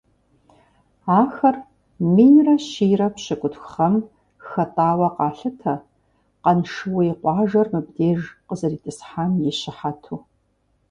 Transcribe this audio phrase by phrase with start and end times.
[1.19, 1.55] Ахэр
[2.13, 3.95] минрэ щийрэ пщыкӀутху гъэм
[4.47, 5.73] хатӀауэ къалъытэ,
[6.43, 10.17] Къаншыуей къуажэр мыбдеж къызэритӀысхьам и щыхьэту.